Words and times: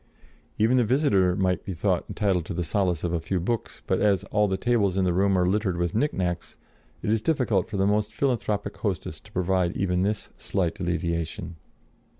Even 0.57 0.77
the 0.77 0.83
visitor 0.83 1.35
might 1.35 1.63
be 1.63 1.73
thought 1.75 2.05
entitled 2.09 2.43
to 2.45 2.55
the 2.55 2.63
solace 2.63 3.03
of 3.03 3.13
a 3.13 3.19
few 3.19 3.39
books; 3.39 3.83
but 3.85 3.99
as 3.99 4.23
all 4.31 4.47
the 4.47 4.57
tables 4.57 4.97
in 4.97 5.05
the 5.05 5.13
room 5.13 5.37
are 5.37 5.45
littered 5.45 5.77
with 5.77 5.93
knick 5.93 6.11
knacks, 6.11 6.57
it 7.03 7.11
is 7.11 7.21
difficult 7.21 7.69
for 7.69 7.77
the 7.77 7.85
most 7.85 8.11
philanthropic 8.11 8.75
hostess 8.77 9.19
to 9.19 9.31
provide 9.31 9.77
even 9.77 10.01
this 10.01 10.31
slight 10.39 10.79
alleviation. 10.79 11.55